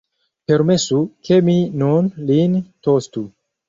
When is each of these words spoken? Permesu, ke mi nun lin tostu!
Permesu, 0.51 1.03
ke 1.29 1.39
mi 1.51 1.57
nun 1.85 2.13
lin 2.31 2.61
tostu! 2.87 3.29